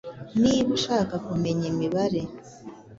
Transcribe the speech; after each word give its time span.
Niba 0.41 0.69
ushaka 0.77 1.13
kumenya 1.25 1.65
imibare 1.71 2.21